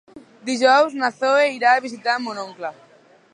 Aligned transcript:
Dijous 0.47 0.95
na 1.01 1.11
Zoè 1.17 1.45
irà 1.57 1.75
a 1.75 1.85
visitar 1.85 2.17
mon 2.25 2.41
oncle. 2.49 2.73